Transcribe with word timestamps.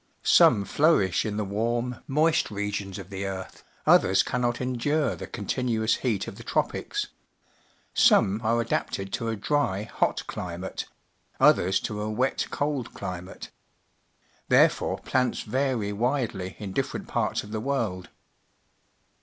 Some 0.23 0.65
flourish 0.65 1.25
in 1.27 1.37
the 1.37 1.45
warm, 1.45 1.97
moist 2.07 2.49
regions 2.49 2.97
of 2.97 3.11
the 3.11 3.27
earth; 3.27 3.63
others 3.85 4.23
cannot 4.23 4.59
endure 4.59 5.15
the 5.15 5.27
contin 5.27 5.69
uous 5.69 5.97
heat 5.99 6.27
of 6.27 6.37
the 6.37 6.43
tropics. 6.43 7.09
Some 7.93 8.41
are 8.43 8.59
adapted 8.61 9.13
to 9.13 9.27
a 9.29 9.35
dry, 9.35 9.83
hot 9.83 10.25
climate; 10.25 10.85
others 11.39 11.79
to 11.81 12.01
a 12.01 12.09
wet, 12.09 12.47
cold 12.49 12.95
climate. 12.95 13.51
Therefore 14.49 14.97
plants 14.97 15.41
vary 15.41 15.93
widely 15.93 16.55
in 16.57 16.71
different 16.73 17.07
parts 17.07 17.43
of 17.43 17.51
the 17.51 17.59
world. 17.61 18.09